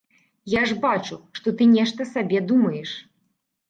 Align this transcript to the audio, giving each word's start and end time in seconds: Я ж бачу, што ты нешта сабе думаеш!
Я 0.53 0.63
ж 0.69 0.77
бачу, 0.85 1.19
што 1.41 1.55
ты 1.61 1.71
нешта 1.77 2.11
сабе 2.17 2.45
думаеш! 2.53 3.01